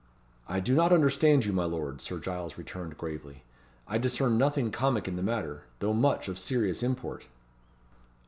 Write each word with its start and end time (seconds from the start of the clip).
"I 0.47 0.59
do 0.59 0.73
not 0.73 0.91
understand 0.91 1.45
you, 1.45 1.53
my 1.53 1.65
lord," 1.65 2.01
Sir 2.01 2.17
Giles 2.17 2.57
returned, 2.57 2.97
gravely. 2.97 3.43
"I 3.87 3.99
discern 3.99 4.35
nothing 4.35 4.71
comic 4.71 5.07
in 5.07 5.15
the 5.15 5.21
matter; 5.21 5.65
though 5.77 5.93
much 5.93 6.27
of 6.27 6.39
serious 6.39 6.81
import." 6.81 7.27